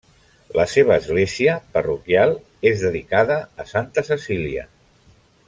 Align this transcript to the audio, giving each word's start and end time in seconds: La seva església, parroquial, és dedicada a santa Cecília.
La 0.59 0.63
seva 0.69 0.95
església, 1.01 1.57
parroquial, 1.75 2.33
és 2.71 2.81
dedicada 2.87 3.39
a 3.65 3.67
santa 3.75 4.07
Cecília. 4.09 4.67